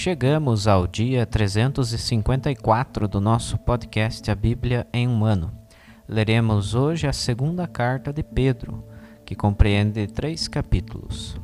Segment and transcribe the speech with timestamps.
[0.00, 5.52] Chegamos ao dia 354 do nosso podcast A Bíblia em um Ano.
[6.08, 8.84] Leremos hoje a segunda carta de Pedro,
[9.26, 11.36] que compreende três capítulos.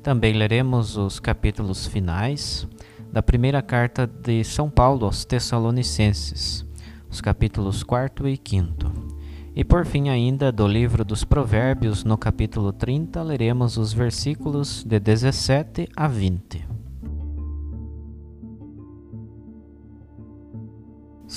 [0.00, 2.68] Também leremos os capítulos finais
[3.10, 6.64] da primeira carta de São Paulo aos Tessalonicenses,
[7.10, 8.68] os capítulos 4 e 5.
[9.56, 15.00] E por fim, ainda do livro dos Provérbios, no capítulo 30, leremos os versículos de
[15.00, 16.77] 17 a 20.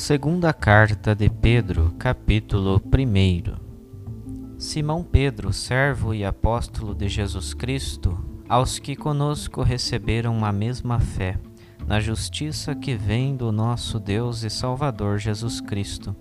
[0.02, 4.58] Segunda carta de Pedro, capítulo 1.
[4.58, 8.18] Simão Pedro, servo e apóstolo de Jesus Cristo,
[8.50, 11.38] aos que conosco receberam a mesma fé,
[11.86, 16.16] na justiça que vem do nosso Deus e Salvador Jesus Cristo,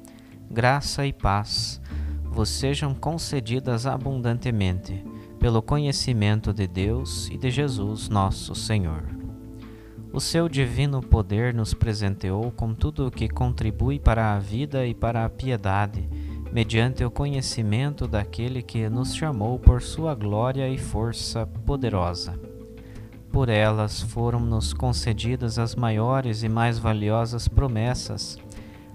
[0.51, 1.81] graça e paz
[2.23, 5.03] vos sejam concedidas abundantemente,
[5.39, 9.20] pelo conhecimento de Deus e de Jesus nosso Senhor
[10.12, 14.93] o seu divino poder nos presenteou com tudo o que contribui para a vida e
[14.93, 16.09] para a piedade,
[16.53, 22.38] mediante o conhecimento daquele que nos chamou por sua glória e força poderosa.
[23.31, 28.37] Por elas foram-nos concedidas as maiores e mais valiosas promessas,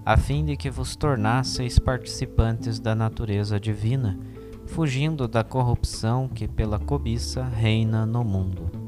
[0.05, 4.19] a fim de que vos tornasseis participantes da natureza divina,
[4.65, 8.84] fugindo da corrupção que pela cobiça reina no mundo.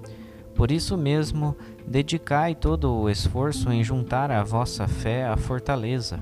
[0.57, 1.56] Por isso mesmo,
[1.88, 6.22] Dedicai todo o esforço em juntar à vossa fé a fortaleza,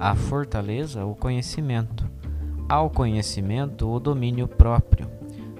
[0.00, 2.10] à fortaleza o conhecimento,
[2.66, 5.06] ao conhecimento o domínio próprio,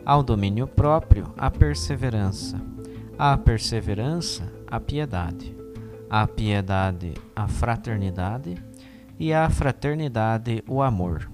[0.06, 2.58] ao domínio próprio a perseverança,
[3.18, 5.54] à perseverança a piedade,
[6.08, 8.56] à piedade a fraternidade.
[9.18, 11.30] E à fraternidade o amor.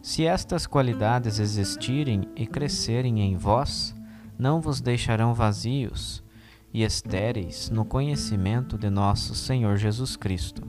[0.00, 3.92] Se estas qualidades existirem e crescerem em vós,
[4.38, 6.22] não vos deixarão vazios
[6.72, 10.62] e estéreis no conhecimento de nosso Senhor Jesus Cristo.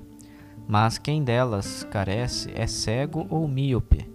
[0.68, 4.10] Mas quem delas carece é cego ou míope,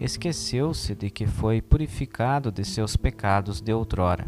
[0.00, 4.26] esqueceu-se de que foi purificado de seus pecados de outrora.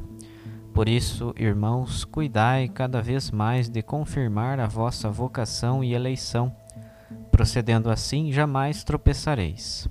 [0.72, 6.54] Por isso, irmãos, cuidai cada vez mais de confirmar a vossa vocação e eleição.
[7.30, 9.88] Procedendo assim, jamais tropeçareis.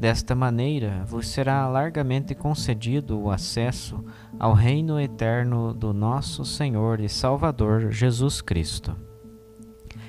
[0.00, 4.02] Desta maneira vos será largamente concedido o acesso
[4.38, 8.96] ao reino eterno do nosso Senhor e Salvador Jesus Cristo.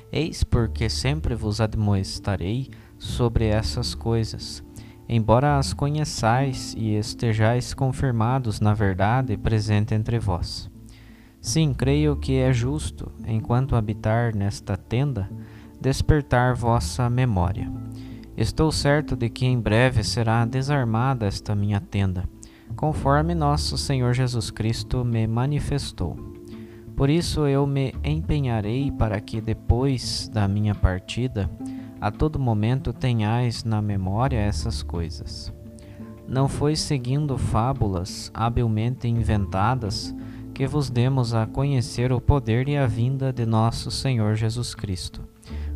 [0.09, 4.63] Eis porque sempre vos admoestarei sobre essas coisas,
[5.09, 10.71] embora as conheçais e estejais confirmados na verdade presente entre vós.
[11.41, 15.29] Sim, creio que é justo, enquanto habitar nesta tenda,
[15.81, 17.69] despertar vossa memória.
[18.37, 22.27] Estou certo de que em breve será desarmada esta minha tenda,
[22.75, 26.15] conforme nosso Senhor Jesus Cristo me manifestou.
[26.95, 31.49] Por isso eu me empenharei para que depois da minha partida,
[31.99, 35.53] a todo momento tenhais na memória essas coisas.
[36.27, 40.15] Não foi seguindo fábulas habilmente inventadas
[40.53, 45.21] que vos demos a conhecer o poder e a vinda de nosso Senhor Jesus Cristo,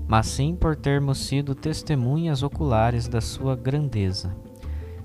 [0.07, 4.35] mas sim por termos sido testemunhas oculares da sua grandeza.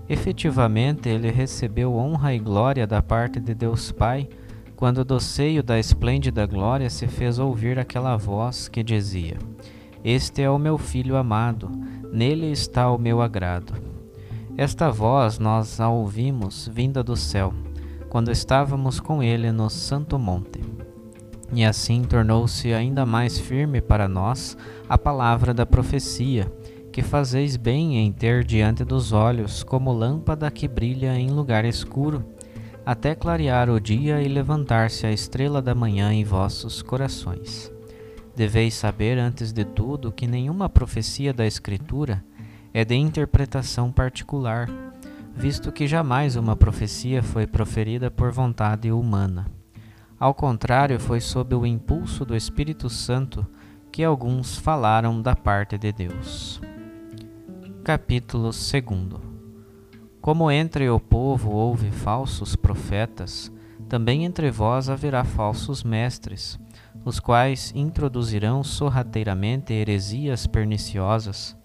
[0.09, 4.29] Efetivamente, ele recebeu honra e glória da parte de Deus Pai,
[4.75, 9.37] quando do seio da esplêndida glória se fez ouvir aquela voz que dizia:
[10.03, 11.71] Este é o meu filho amado,
[12.13, 13.75] nele está o meu agrado.
[14.57, 17.55] Esta voz nós a ouvimos vinda do céu
[18.11, 20.61] quando estávamos com ele no Santo Monte.
[21.53, 24.57] E assim tornou-se ainda mais firme para nós
[24.89, 26.51] a palavra da profecia,
[26.93, 32.25] que fazeis bem em ter diante dos olhos como lâmpada que brilha em lugar escuro,
[32.85, 37.73] até clarear o dia e levantar-se a estrela da manhã em vossos corações.
[38.35, 42.25] Deveis saber, antes de tudo, que nenhuma profecia da Escritura
[42.73, 44.69] é de interpretação particular
[45.35, 49.60] visto que jamais uma profecia foi proferida por vontade humana.
[50.21, 53.47] Ao contrário, foi sob o impulso do Espírito Santo
[53.91, 56.61] que alguns falaram da parte de Deus.
[57.83, 58.63] Capítulo 2
[60.21, 63.51] Como entre o povo houve falsos profetas,
[63.89, 66.61] também entre vós haverá falsos mestres,
[67.05, 71.59] os quais introduzirão sorrateiramente heresias perniciosas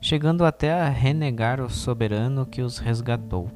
[0.00, 3.50] chegando até a renegar o soberano que os resgatou.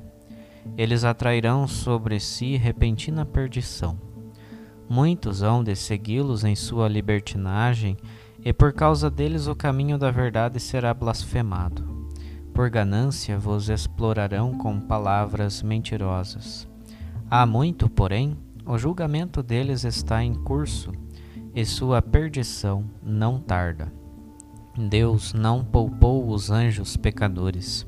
[0.76, 4.13] Eles atrairão sobre si repentina perdição.
[4.88, 7.96] Muitos hão de segui-los em sua libertinagem,
[8.44, 11.82] e por causa deles o caminho da verdade será blasfemado.
[12.52, 16.68] Por ganância vos explorarão com palavras mentirosas.
[17.30, 18.36] Há muito, porém,
[18.66, 20.92] o julgamento deles está em curso,
[21.54, 23.92] e sua perdição não tarda.
[24.76, 27.86] Deus não poupou os anjos pecadores,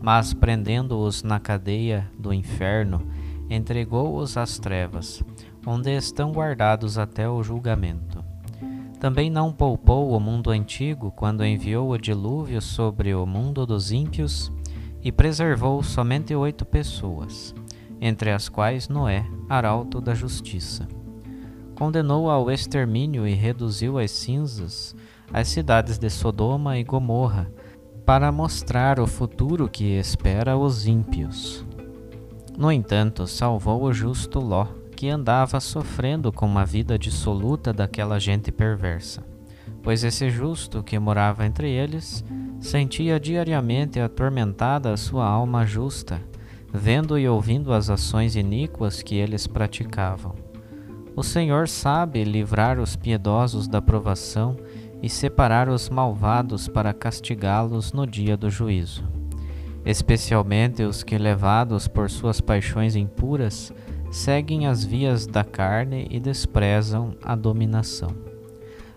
[0.00, 3.06] mas prendendo-os na cadeia do inferno,
[3.50, 5.22] entregou-os às trevas,
[5.66, 8.24] onde estão guardados até o julgamento.
[9.00, 14.50] Também não poupou o mundo antigo quando enviou o dilúvio sobre o mundo dos ímpios
[15.02, 17.54] e preservou somente oito pessoas,
[18.00, 20.88] entre as quais Noé, arauto da justiça.
[21.76, 24.96] Condenou ao extermínio e reduziu às cinzas
[25.32, 27.50] as cidades de Sodoma e Gomorra,
[28.04, 31.64] para mostrar o futuro que espera os ímpios.
[32.56, 34.66] No entanto, salvou o justo Ló,
[34.98, 39.24] que andava sofrendo com uma vida dissoluta daquela gente perversa,
[39.80, 42.24] pois esse justo que morava entre eles
[42.58, 46.20] sentia diariamente atormentada a sua alma justa,
[46.74, 50.34] vendo e ouvindo as ações iníquas que eles praticavam.
[51.14, 54.56] O Senhor sabe livrar os piedosos da provação
[55.00, 59.04] e separar os malvados para castigá-los no dia do juízo,
[59.86, 63.72] especialmente os que, levados por suas paixões impuras,
[64.10, 68.10] seguem as vias da carne e desprezam a dominação.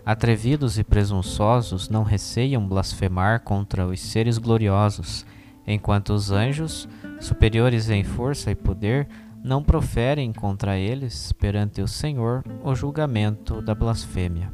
[0.06, 5.26] Atrevidos e presunçosos não receiam blasfemar contra os seres gloriosos,
[5.68, 6.88] enquanto os anjos,
[7.20, 9.08] superiores em força e poder,
[9.44, 14.52] não proferem contra eles, perante o Senhor, o julgamento da blasfêmia.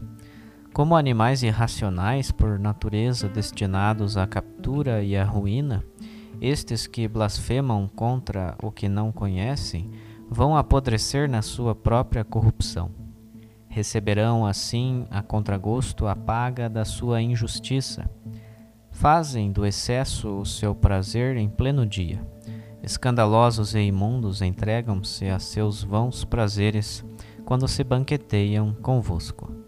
[0.74, 5.84] Como animais irracionais por natureza destinados à captura e à ruína,
[6.40, 9.90] estes que blasfemam contra o que não conhecem
[10.30, 12.92] vão apodrecer na sua própria corrupção.
[13.68, 18.10] Receberão assim a contragosto a paga da sua injustiça.
[18.92, 22.26] Fazem do excesso o seu prazer em pleno dia.
[22.82, 27.04] Escandalosos e imundos entregam-se a seus vãos prazeres
[27.46, 29.68] quando se banqueteiam convosco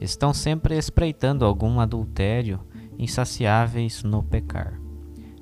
[0.00, 2.60] estão sempre espreitando algum adultério,
[2.98, 4.80] insaciáveis no pecar.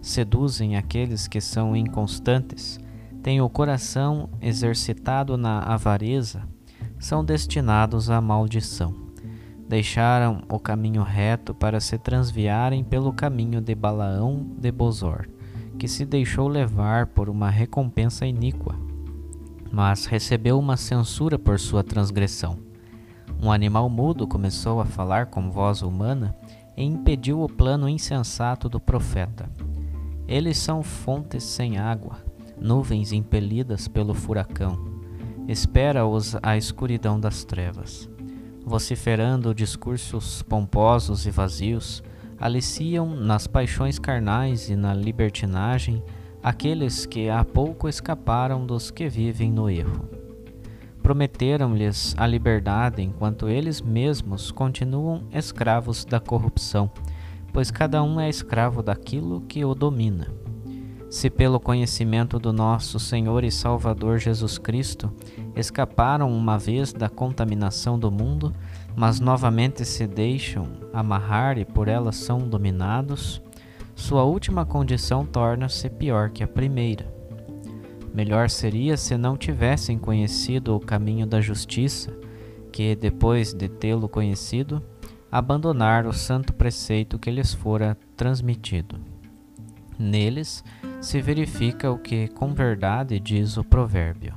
[0.02, 2.78] Seduzem aqueles que são inconstantes,
[3.22, 6.42] têm o coração exercitado na avareza,
[6.98, 8.94] são destinados à maldição.
[9.68, 15.28] Deixaram o caminho reto para se transviarem pelo caminho de Balaão de Bozor,
[15.78, 18.74] que se deixou levar por uma recompensa iníqua,
[19.70, 22.68] mas recebeu uma censura por sua transgressão
[23.40, 26.34] um animal mudo começou a falar com voz humana
[26.76, 29.48] e impediu o plano insensato do profeta.
[30.26, 32.16] Eles são fontes sem água,
[32.60, 34.98] nuvens impelidas pelo furacão.
[35.48, 38.08] espera-os a escuridão das trevas.
[38.66, 42.02] Vociferando discursos pomposos e vazios,
[42.38, 46.02] aliciam nas paixões carnais e na libertinagem
[46.42, 50.08] aqueles que há pouco escaparam dos que vivem no erro.
[51.02, 56.90] Prometeram-lhes a liberdade enquanto eles mesmos continuam escravos da corrupção,
[57.52, 60.28] pois cada um é escravo daquilo que o domina.
[61.10, 65.10] Se pelo conhecimento do nosso Senhor e Salvador Jesus Cristo
[65.56, 68.52] escaparam uma vez da contaminação do mundo,
[68.94, 73.40] mas novamente se deixam amarrar e por ela são dominados,
[73.94, 77.10] sua última condição torna-se pior que a primeira.
[78.12, 82.12] Melhor seria se não tivessem conhecido o caminho da justiça,
[82.70, 84.82] que, depois de tê-lo conhecido,
[85.32, 89.07] abandonar o santo preceito que lhes fora transmitido.
[89.98, 90.62] Neles
[91.00, 94.32] se verifica o que com verdade diz o provérbio: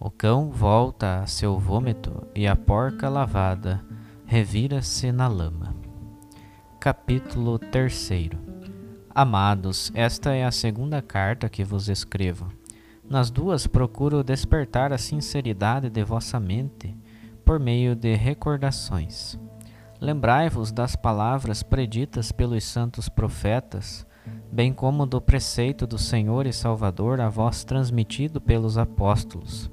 [0.00, 3.80] O cão volta a seu vômito e a porca lavada
[4.26, 5.76] revira-se na lama.
[6.80, 8.10] Capítulo 3
[9.14, 12.48] Amados, esta é a segunda carta que vos escrevo.
[13.08, 16.96] Nas duas procuro despertar a sinceridade de vossa mente
[17.44, 19.38] por meio de recordações.
[20.00, 24.04] Lembrai-vos das palavras preditas pelos santos profetas
[24.52, 29.70] bem como do preceito do Senhor e Salvador a vós transmitido pelos apóstolos.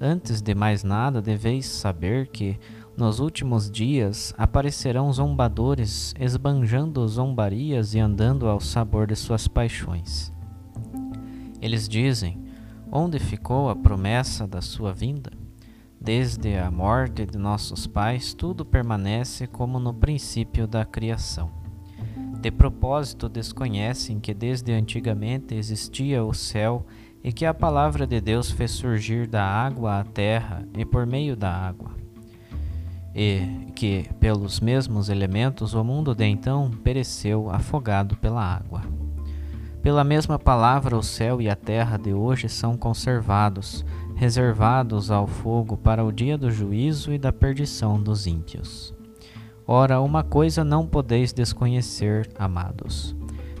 [0.00, 2.58] Antes de mais nada, deveis saber que,
[2.96, 10.32] nos últimos dias, aparecerão zombadores, esbanjando zombarias e andando ao sabor de suas paixões.
[11.62, 12.42] Eles dizem:
[12.90, 15.30] Onde ficou a promessa da sua vinda?
[16.00, 21.57] Desde a morte de nossos pais, tudo permanece como no princípio da criação.
[22.40, 26.86] De propósito, desconhecem que desde antigamente existia o céu
[27.22, 31.36] e que a palavra de Deus fez surgir da água a terra e por meio
[31.36, 31.96] da água.
[33.12, 38.82] E que, pelos mesmos elementos, o mundo de então pereceu afogado pela água.
[39.82, 45.76] Pela mesma palavra, o céu e a terra de hoje são conservados, reservados ao fogo
[45.76, 48.94] para o dia do juízo e da perdição dos ímpios.
[49.70, 53.14] Ora, uma coisa não podeis desconhecer, amados.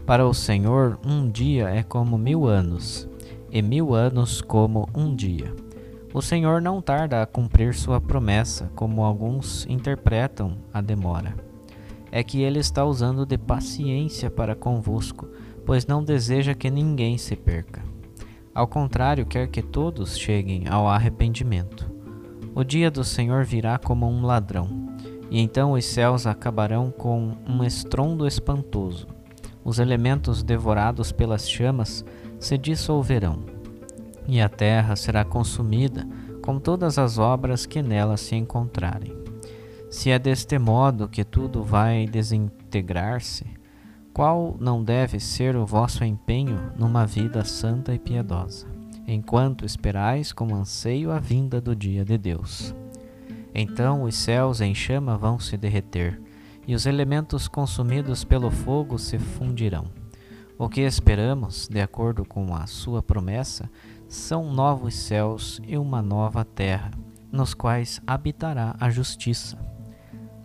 [0.06, 3.06] Para o Senhor, um dia é como mil anos,
[3.52, 5.54] e mil anos como um dia.
[6.14, 11.34] O Senhor não tarda a cumprir sua promessa, como alguns interpretam a demora.
[12.10, 15.28] É que ele está usando de paciência para convosco,
[15.66, 17.82] pois não deseja que ninguém se perca.
[18.54, 21.92] Ao contrário, quer que todos cheguem ao arrependimento.
[22.54, 24.87] O dia do Senhor virá como um ladrão
[25.30, 29.06] e então os céus acabarão com um estrondo espantoso.
[29.64, 32.04] Os elementos devorados pelas chamas
[32.38, 33.40] se dissolverão,
[34.26, 36.06] e a terra será consumida
[36.42, 39.12] com todas as obras que nela se encontrarem.
[39.90, 43.46] Se é deste modo que tudo vai desintegrar-se,
[44.12, 48.66] qual não deve ser o vosso empenho numa vida santa e piedosa,
[49.06, 52.74] enquanto esperais com anseio a vinda do dia de Deus?
[53.60, 56.22] Então os céus em chama vão se derreter,
[56.64, 59.86] e os elementos consumidos pelo fogo se fundirão.
[60.56, 63.68] O que esperamos, de acordo com a sua promessa,
[64.06, 66.92] são novos céus e uma nova terra,
[67.32, 69.58] nos quais habitará a justiça.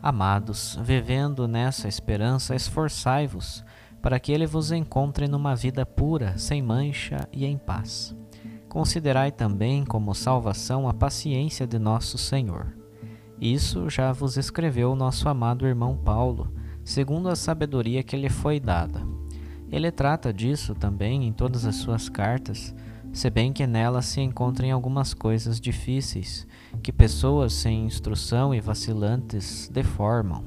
[0.02, 3.64] Amados, vivendo nessa esperança, esforçai-vos
[4.02, 8.16] para que ele vos encontre numa vida pura, sem mancha e em paz.
[8.68, 12.82] Considerai também como salvação a paciência de nosso Senhor
[13.44, 16.50] isso já vos escreveu nosso amado irmão Paulo,
[16.82, 19.06] segundo a sabedoria que lhe foi dada.
[19.70, 22.74] Ele trata disso também em todas as suas cartas,
[23.12, 26.48] se bem que nelas se encontrem algumas coisas difíceis
[26.82, 30.46] que pessoas sem instrução e vacilantes deformam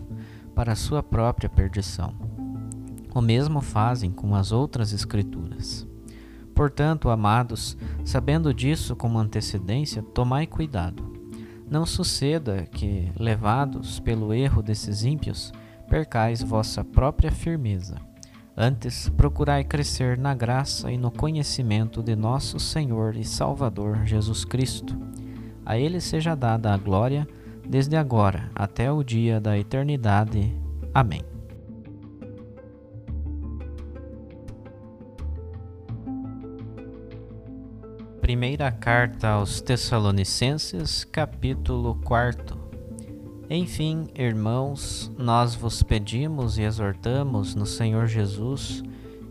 [0.55, 2.15] para sua própria perdição.
[3.15, 5.87] O mesmo fazem com as outras Escrituras.
[6.55, 7.77] Portanto, amados,
[8.07, 11.16] sabendo disso com antecedência, tomai cuidado
[11.71, 15.53] não suceda que, levados pelo erro desses ímpios,
[15.89, 17.97] percais vossa própria firmeza.
[18.57, 24.97] Antes, procurai crescer na graça e no conhecimento de nosso Senhor e Salvador Jesus Cristo.
[25.65, 27.29] A Ele seja dada a glória,
[27.69, 30.57] desde agora até o dia da eternidade.
[30.95, 31.36] Amém.
[38.37, 42.55] Primeira carta aos Tessalonicenses, capítulo 4.
[43.49, 48.83] Enfim, irmãos, nós vos pedimos e exortamos no Senhor Jesus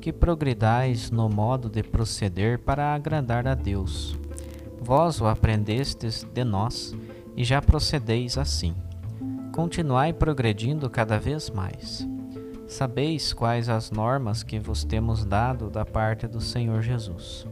[0.01, 4.17] que progridais no modo de proceder para agradar a Deus.
[4.81, 6.95] Vós o aprendestes de nós
[7.37, 8.73] e já procedeis assim.
[9.53, 12.07] Continuai progredindo cada vez mais.
[12.67, 17.45] Sabeis quais as normas que vos temos dado da parte do Senhor Jesus.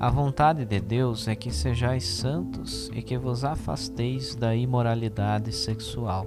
[0.00, 6.24] A vontade de Deus é que sejais santos e que vos afasteis da imoralidade sexual.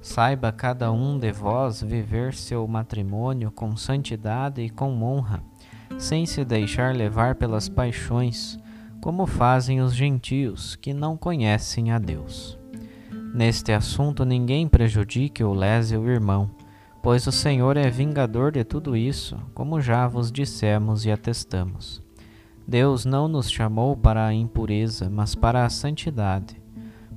[0.00, 5.44] Saiba cada um de vós viver seu matrimônio com santidade e com honra,
[5.96, 8.58] sem se deixar levar pelas paixões,
[9.00, 12.58] como fazem os gentios que não conhecem a Deus.
[13.32, 16.50] Neste assunto ninguém prejudique ou lese o irmão,
[17.00, 22.07] pois o Senhor é vingador de tudo isso, como já vos dissemos e atestamos.
[22.68, 26.60] Deus não nos chamou para a impureza, mas para a santidade.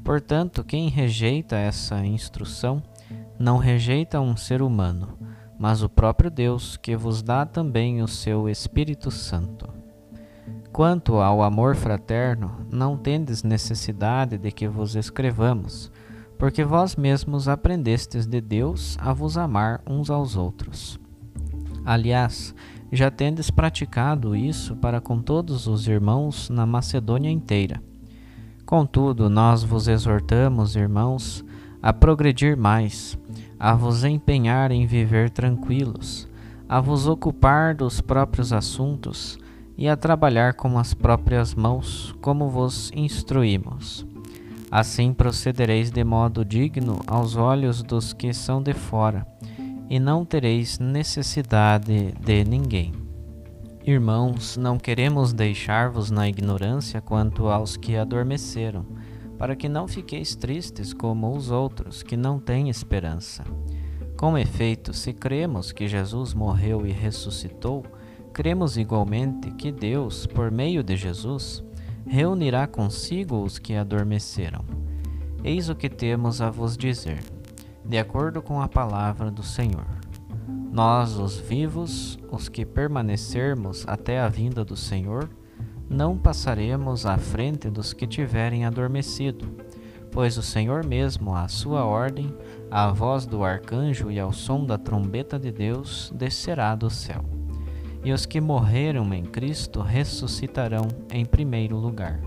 [0.01, 2.81] Portanto, quem rejeita essa instrução,
[3.38, 5.10] não rejeita um ser humano,
[5.60, 9.67] mas o próprio Deus, que vos dá também o seu Espírito Santo.
[10.72, 15.91] Quanto ao amor fraterno, não tendes necessidade de que vos escrevamos,
[16.39, 20.98] porque vós mesmos aprendestes de Deus a vos amar uns aos outros.
[21.84, 22.55] Aliás,
[22.91, 27.81] já tendes praticado isso para com todos os irmãos na Macedônia inteira.
[28.65, 31.43] Contudo, nós vos exortamos, irmãos,
[31.81, 33.17] a progredir mais,
[33.60, 36.27] a vos empenhar em viver tranquilos,
[36.67, 39.38] a vos ocupar dos próprios assuntos
[39.77, 44.05] e a trabalhar com as próprias mãos, como vos instruímos
[44.71, 49.27] Assim procedereis de modo digno aos olhos dos que são de fora,
[49.91, 52.93] e não tereis necessidade de ninguém.
[53.86, 58.86] Irmãos, não queremos deixar-vos na ignorância quanto aos que adormeceram,
[59.38, 63.43] para que não fiqueis tristes como os outros que não têm esperança.
[64.15, 67.83] Com efeito, se cremos que Jesus morreu e ressuscitou,
[68.31, 71.62] cremos igualmente que Deus, por meio de Jesus,
[72.07, 74.63] reunirá consigo os que adormeceram.
[75.44, 77.20] Eis o que temos a vos dizer,
[77.85, 79.85] de acordo com a palavra do Senhor.
[80.72, 85.29] Nós, os vivos, os que permanecermos até a vinda do Senhor,
[85.89, 89.50] não passaremos à frente dos que tiverem adormecido,
[90.11, 92.33] pois o Senhor mesmo, à sua ordem,
[92.70, 97.24] à voz do arcanjo e ao som da trombeta de Deus, descerá do céu
[98.03, 102.20] e os que morreram em Cristo ressuscitarão em primeiro lugar.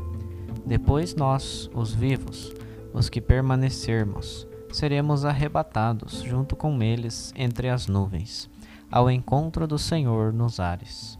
[0.64, 2.55] Depois nós, os vivos,
[2.93, 8.51] os que permanecermos, seremos arrebatados junto com eles entre as nuvens,
[8.91, 11.17] ao encontro do Senhor nos ares.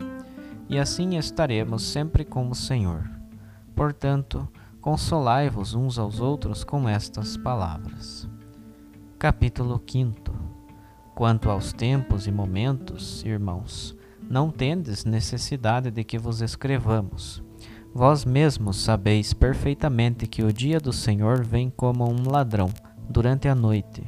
[0.69, 3.09] E assim estaremos sempre com o Senhor.
[3.77, 4.49] Portanto,
[4.81, 8.29] consolai-vos uns aos outros com estas palavras.
[9.21, 10.35] Capítulo 5
[11.15, 13.97] Quanto aos tempos e momentos, irmãos,
[14.29, 17.41] não tendes necessidade de que vos escrevamos.
[17.95, 22.69] Vós mesmos sabeis perfeitamente que o dia do Senhor vem como um ladrão
[23.09, 24.03] durante a noite.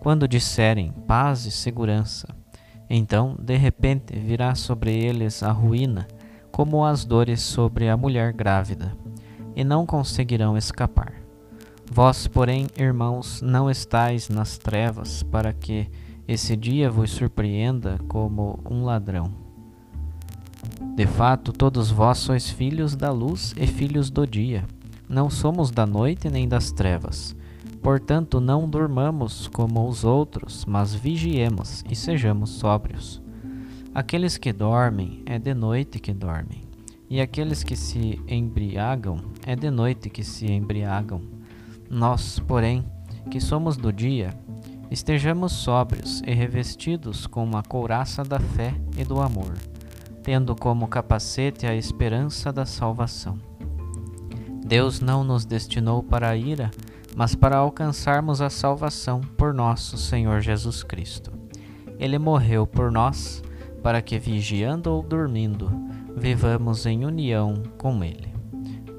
[0.00, 2.28] Quando disserem paz e segurança,
[2.88, 6.06] então de repente virá sobre eles a ruína,
[6.50, 8.96] como as dores sobre a mulher grávida,
[9.56, 11.14] e não conseguirão escapar.
[11.90, 15.88] Vós, porém, irmãos, não estais nas trevas para que
[16.26, 19.30] esse dia vos surpreenda como um ladrão.
[20.96, 24.64] De fato, todos vós sois filhos da luz e filhos do dia.
[25.08, 27.36] Não somos da noite nem das trevas.
[27.84, 33.22] Portanto, não durmamos como os outros, mas vigiemos e sejamos sóbrios.
[33.94, 36.62] Aqueles que dormem, é de noite que dormem,
[37.08, 41.20] e aqueles que se embriagam, é de noite que se embriagam.
[41.88, 42.84] Nós, porém,
[43.30, 44.30] que somos do dia,
[44.90, 49.54] Estejamos sóbrios e revestidos com a couraça da fé e do amor,
[50.22, 53.36] tendo como capacete a esperança da salvação.
[54.64, 56.70] Deus não nos destinou para a ira,
[57.14, 61.32] mas para alcançarmos a salvação por nosso Senhor Jesus Cristo.
[61.98, 63.42] Ele morreu por nós,
[63.82, 65.70] para que, vigiando ou dormindo,
[66.16, 68.34] vivamos em união com Ele.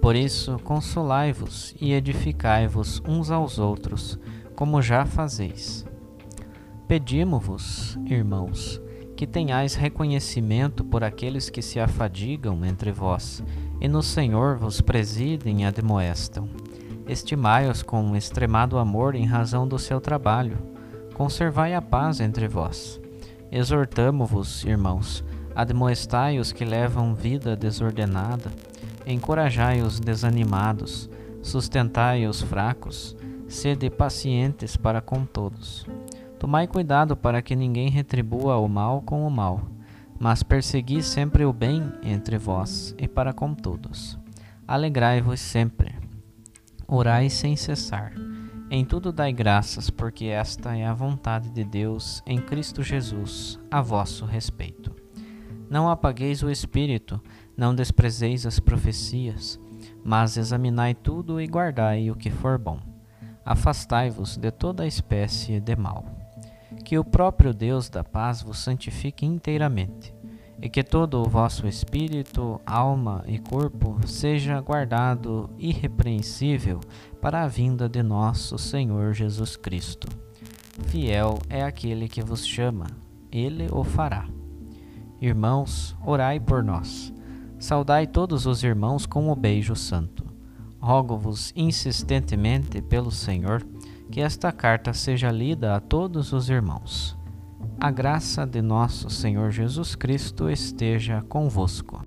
[0.02, 4.20] Por isso, consolai-vos e edificai-vos uns aos outros
[4.56, 5.86] como já fazeis.
[6.88, 8.80] Pedimo-vos, irmãos,
[9.16, 13.44] que tenhais reconhecimento por aqueles que se afadigam entre vós,
[13.82, 16.48] e no Senhor vos presidem e admoestam.
[17.08, 20.58] Estimai-os com extremado amor em razão do seu trabalho.
[21.14, 23.00] Conservai a paz entre vós.
[23.52, 25.24] Exortamo-vos, irmãos,
[25.56, 28.52] admoestai os que levam vida desordenada,
[29.06, 31.10] encorajai os desanimados,
[31.42, 33.16] sustentai os fracos,
[33.48, 35.86] Sede pacientes para com todos.
[36.40, 39.62] Tomai cuidado para que ninguém retribua o mal com o mal,
[40.20, 44.18] mas persegui sempre o bem entre vós e para com todos.
[44.68, 46.05] Alegrai-vos sempre.
[46.88, 48.14] Orai sem cessar.
[48.70, 53.82] Em tudo dai graças, porque esta é a vontade de Deus em Cristo Jesus, a
[53.82, 54.96] vosso respeito.
[55.68, 57.20] Não apagueis o espírito,
[57.58, 59.60] não desprezeis as profecias,
[60.04, 62.80] mas examinai tudo e guardai o que for bom.
[63.44, 66.06] Afastai-vos de toda espécie de mal.
[66.84, 70.14] Que o próprio Deus da paz vos santifique inteiramente
[70.62, 76.80] e que todo o vosso espírito, alma e corpo seja guardado irrepreensível
[77.22, 80.08] para a vinda de nosso Senhor Jesus Cristo.
[80.88, 82.88] Fiel é aquele que vos chama,
[83.32, 84.28] ele o fará.
[85.22, 87.14] Irmãos, orai por nós.
[87.58, 90.26] Saudai todos os irmãos com o beijo santo.
[90.80, 93.66] Rogo-vos insistentemente pelo Senhor
[94.12, 97.18] que esta carta seja lida a todos os irmãos.
[97.80, 102.04] A graça de nosso Senhor Jesus Cristo esteja convosco.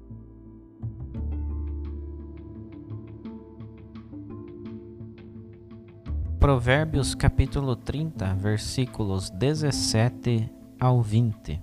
[6.39, 11.61] Provérbios capítulo 30, versículos 17 ao 20.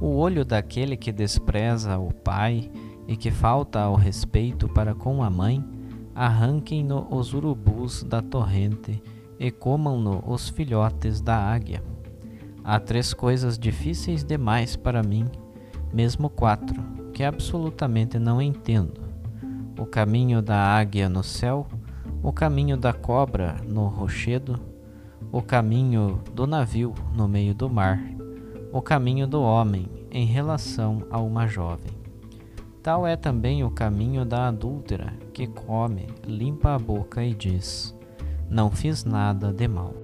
[0.00, 2.70] O olho daquele que despreza o pai
[3.06, 5.64] e que falta ao respeito para com a mãe,
[6.14, 9.02] arranquem-no os urubus da torrente
[9.38, 11.82] e comam-no os filhotes da águia.
[12.62, 15.26] Há três coisas difíceis demais para mim,
[15.92, 16.80] mesmo quatro,
[17.12, 19.00] que absolutamente não entendo:
[19.78, 21.66] o caminho da águia no céu,
[22.22, 24.60] o caminho da cobra no rochedo,
[25.32, 28.00] o caminho do navio no meio do mar,
[28.72, 31.98] o caminho do homem em relação a uma jovem.
[32.82, 37.94] Tal é também o caminho da adúltera, que come, limpa a boca e diz:
[38.48, 39.94] Não fiz nada de mal.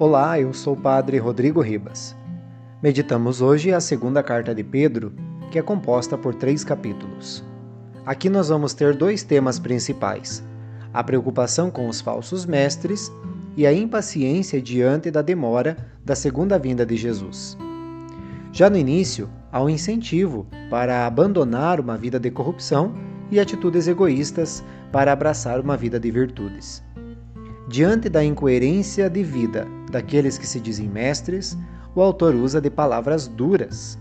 [0.00, 2.14] Olá, eu sou o Padre Rodrigo Ribas.
[2.80, 5.12] Meditamos hoje a segunda carta de Pedro,
[5.50, 7.42] que é composta por três capítulos.
[8.06, 10.40] Aqui nós vamos ter dois temas principais:
[10.94, 13.10] a preocupação com os falsos mestres
[13.56, 17.58] e a impaciência diante da demora da segunda vinda de Jesus.
[18.52, 22.94] Já no início, há um incentivo para abandonar uma vida de corrupção
[23.32, 26.84] e atitudes egoístas para abraçar uma vida de virtudes.
[27.68, 31.56] Diante da incoerência de vida daqueles que se dizem mestres,
[31.94, 33.98] o autor usa de palavras duras.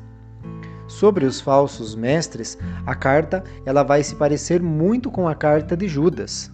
[0.87, 5.85] Sobre os falsos mestres, a carta ela vai se parecer muito com a carta de
[5.85, 6.49] Judas.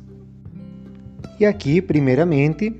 [1.39, 2.76] E aqui, primeiramente,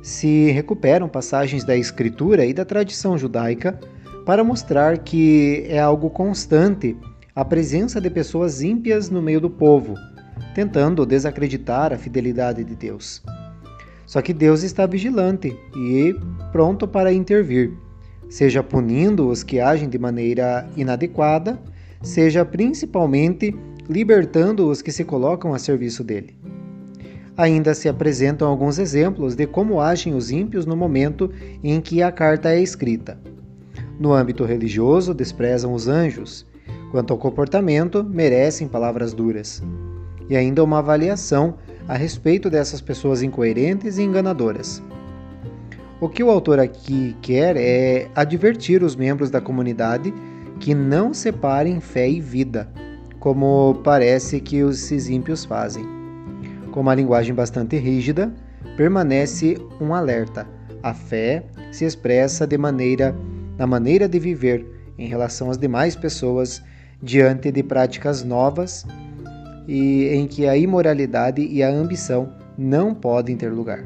[0.00, 3.80] se recuperam passagens da escritura e da tradição judaica
[4.24, 6.96] para mostrar que é algo constante
[7.34, 9.94] a presença de pessoas ímpias no meio do povo,
[10.54, 13.22] tentando desacreditar a fidelidade de Deus.
[14.12, 16.14] Só que Deus está vigilante e
[16.52, 17.72] pronto para intervir,
[18.28, 21.58] seja punindo os que agem de maneira inadequada,
[22.02, 23.56] seja principalmente
[23.88, 26.36] libertando os que se colocam a serviço dele.
[27.38, 31.30] Ainda se apresentam alguns exemplos de como agem os ímpios no momento
[31.64, 33.18] em que a carta é escrita.
[33.98, 36.46] No âmbito religioso, desprezam os anjos.
[36.90, 39.62] Quanto ao comportamento, merecem palavras duras.
[40.28, 41.54] E ainda uma avaliação
[41.88, 44.82] a respeito dessas pessoas incoerentes e enganadoras.
[46.00, 50.12] O que o autor aqui quer é advertir os membros da comunidade
[50.58, 52.68] que não separem fé e vida,
[53.18, 55.86] como parece que os ímpios fazem.
[56.72, 58.32] Com uma linguagem bastante rígida,
[58.76, 60.46] permanece um alerta.
[60.82, 63.14] A fé se expressa de maneira
[63.56, 64.66] na maneira de viver
[64.98, 66.62] em relação às demais pessoas
[67.00, 68.84] diante de práticas novas
[69.66, 73.84] e em que a imoralidade e a ambição não podem ter lugar.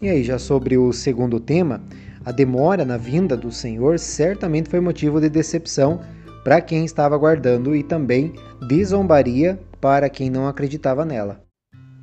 [0.00, 1.82] E aí, já sobre o segundo tema,
[2.24, 6.00] a demora na vinda do Senhor certamente foi motivo de decepção
[6.42, 8.32] para quem estava aguardando e também
[8.66, 11.42] de zombaria para quem não acreditava nela.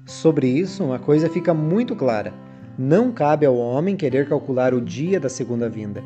[0.06, 2.34] Sobre isso, uma coisa fica muito clara:
[2.78, 6.04] não cabe ao homem querer calcular o dia da segunda vinda.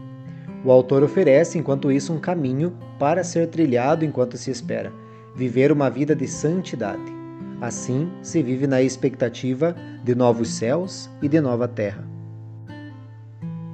[0.63, 4.93] O autor oferece, enquanto isso, um caminho para ser trilhado enquanto se espera:
[5.36, 7.21] viver uma vida de santidade.
[7.60, 12.04] Assim, se vive na expectativa de novos céus e de nova terra.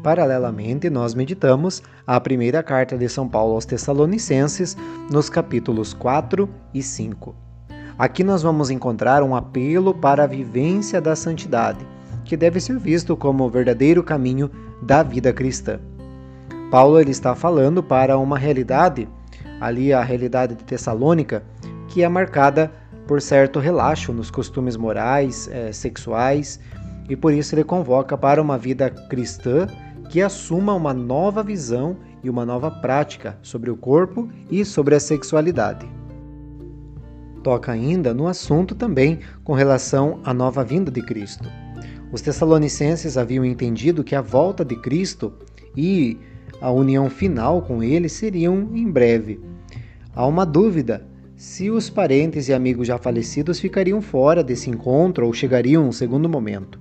[0.03, 4.77] Paralelamente, nós meditamos a primeira carta de São Paulo aos Tessalonicenses,
[5.11, 7.35] nos capítulos 4 e 5.
[7.97, 11.85] Aqui nós vamos encontrar um apelo para a vivência da santidade,
[12.23, 14.49] que deve ser visto como o verdadeiro caminho
[14.81, 15.79] da vida cristã.
[16.69, 19.07] Paulo ele está falando para uma realidade,
[19.61, 21.41] ali a realidade de Tessalônica,
[21.87, 22.71] que é marcada
[23.07, 26.59] por certo relaxo nos costumes morais, é, sexuais,
[27.07, 29.65] e por isso ele convoca para uma vida cristã
[30.09, 34.99] que assuma uma nova visão e uma nova prática sobre o corpo e sobre a
[34.99, 35.87] sexualidade.
[37.43, 41.49] Toca ainda no assunto também com relação à nova vinda de Cristo.
[42.11, 45.33] Os Tessalonicenses haviam entendido que a volta de Cristo
[45.75, 46.19] e
[46.59, 49.39] a união final com ele seriam em breve.
[50.15, 55.33] Há uma dúvida se os parentes e amigos já falecidos ficariam fora desse encontro ou
[55.33, 56.79] chegariam um segundo momento.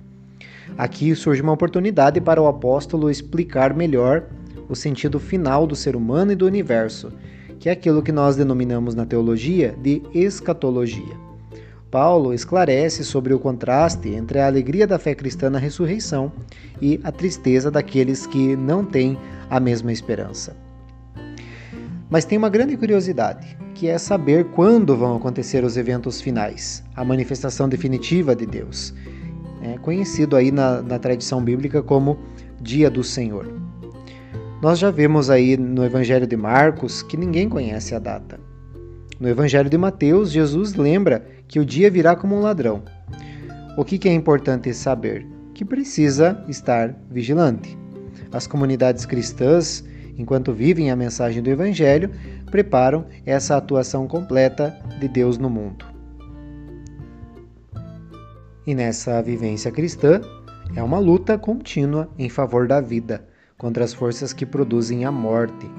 [0.77, 4.25] Aqui surge uma oportunidade para o apóstolo explicar melhor
[4.67, 7.11] o sentido final do ser humano e do universo,
[7.59, 11.26] que é aquilo que nós denominamos na teologia de escatologia.
[11.97, 16.31] Paulo esclarece sobre o contraste entre a alegria da fé cristã na ressurreição
[16.79, 19.17] e a tristeza daqueles que não têm
[19.49, 20.55] a mesma esperança.
[22.07, 27.03] Mas tem uma grande curiosidade, que é saber quando vão acontecer os eventos finais, a
[27.03, 28.93] manifestação definitiva de Deus,
[29.63, 32.19] é conhecido aí na, na tradição bíblica como
[32.61, 33.51] Dia do Senhor.
[34.61, 38.39] Nós já vemos aí no Evangelho de Marcos que ninguém conhece a data.
[39.19, 42.83] No Evangelho de Mateus, Jesus lembra que o dia virá como um ladrão.
[43.77, 45.25] O que, é importante saber?
[45.53, 47.77] Que precisa estar vigilante.
[48.31, 49.83] As comunidades cristãs
[50.17, 52.09] enquanto vivem a mensagem do Evangelho,
[52.49, 55.85] preparam essa atuação completa de Deus no mundo.
[58.65, 60.19] E nessa vivência cristã,
[60.75, 63.25] é uma luta contínua em favor da vida
[63.57, 65.69] contra as forças que produzem a morte.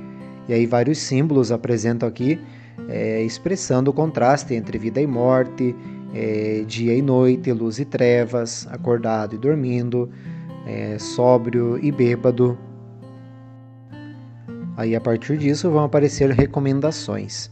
[0.49, 2.41] E aí, vários símbolos apresentam aqui,
[2.89, 5.77] é, expressando o contraste entre vida e morte,
[6.15, 10.11] é, dia e noite, luz e trevas, acordado e dormindo,
[10.67, 12.59] é, sóbrio e bêbado,
[14.79, 17.51] Aí a partir disso vão aparecer recomendações.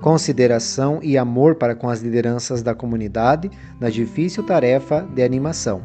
[0.00, 5.82] Consideração e amor para com as lideranças da comunidade na difícil tarefa de animação.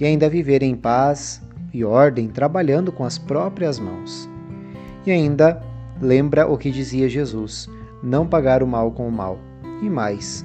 [0.00, 1.40] E ainda viver em paz
[1.72, 4.28] e ordem trabalhando com as próprias mãos.
[5.06, 5.62] E ainda
[6.00, 7.70] lembra o que dizia Jesus:
[8.02, 9.38] não pagar o mal com o mal.
[9.80, 10.44] E mais,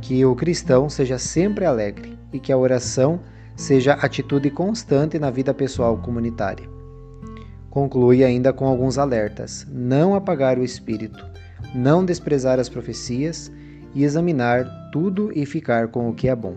[0.00, 3.20] que o cristão seja sempre alegre e que a oração
[3.56, 6.68] seja atitude constante na vida pessoal comunitária.
[7.70, 11.24] Conclui ainda com alguns alertas: não apagar o espírito,
[11.74, 13.50] não desprezar as profecias
[13.94, 16.56] e examinar tudo e ficar com o que é bom.